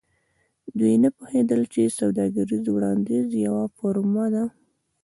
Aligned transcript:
دوی 0.77 0.93
نه 1.03 1.09
پوهیدل 1.17 1.61
چې 1.73 1.93
سوداګریز 1.99 2.63
وړاندیز 2.69 3.27
یوه 3.45 3.65
فورمه 3.75 4.25
ده 4.33 4.43